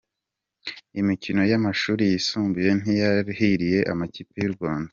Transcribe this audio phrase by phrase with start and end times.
[1.01, 4.89] imikino y’amashuri yisumbuye ntiyahiriye Amakipi y’u Rwanda